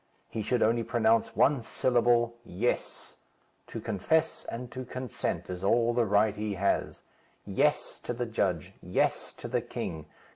He 0.27 0.41
should 0.41 0.63
only 0.63 0.81
pronounce 0.81 1.35
one 1.35 1.61
syllable: 1.61 2.33
'Yes.' 2.43 3.17
To 3.67 3.79
confess 3.79 4.45
and 4.45 4.71
to 4.71 4.83
consent 4.83 5.47
is 5.47 5.63
all 5.63 5.93
the 5.93 6.07
right 6.07 6.35
he 6.35 6.55
has. 6.55 7.03
'Yes,' 7.45 7.99
to 7.99 8.13
the 8.13 8.25
judge; 8.25 8.73
'yes,' 8.81 9.31
to 9.33 9.47
the 9.47 9.61
king. 9.61 10.07